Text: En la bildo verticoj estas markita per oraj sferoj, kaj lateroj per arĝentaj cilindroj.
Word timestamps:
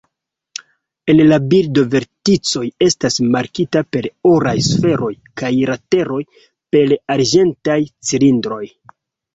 En 1.13 1.19
la 1.31 1.37
bildo 1.51 1.83
verticoj 1.95 2.65
estas 2.87 3.19
markita 3.37 3.85
per 3.93 4.09
oraj 4.33 4.57
sferoj, 4.71 5.11
kaj 5.43 5.53
lateroj 5.73 6.23
per 6.75 6.99
arĝentaj 7.19 7.81
cilindroj. 8.13 8.65